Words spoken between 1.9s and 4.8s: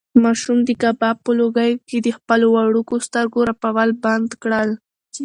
د خپلو وړوکو سترګو رپول بند کړل.